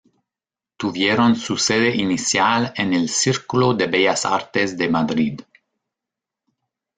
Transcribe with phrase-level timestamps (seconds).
[0.77, 5.41] Tuvieron su sede inicial en el Círculo de Bellas Artes de Madrid.